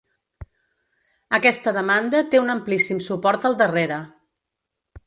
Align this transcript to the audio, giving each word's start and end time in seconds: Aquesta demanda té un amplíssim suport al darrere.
Aquesta 1.39 1.75
demanda 1.77 2.23
té 2.33 2.43
un 2.45 2.51
amplíssim 2.55 3.05
suport 3.11 3.47
al 3.51 3.61
darrere. 3.63 4.03